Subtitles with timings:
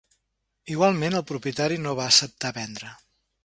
[0.75, 2.95] Igualment, el propietari no va acceptar vendre.